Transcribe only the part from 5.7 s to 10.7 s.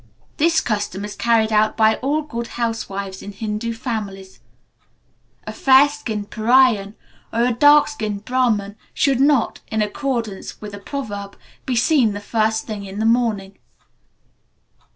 skinned Paraiyan, or a dark skinned Brahman, should not, in accordance